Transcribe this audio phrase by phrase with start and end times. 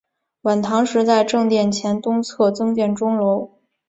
[0.41, 3.59] 晚唐时在正殿前东侧增建钟楼。